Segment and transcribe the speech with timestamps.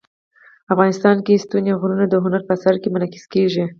[0.73, 3.63] افغانستان کې ستوني غرونه د هنر په اثار کې منعکس کېږي.